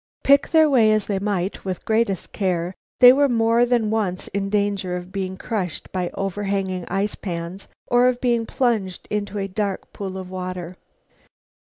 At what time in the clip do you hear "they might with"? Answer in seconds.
1.05-1.85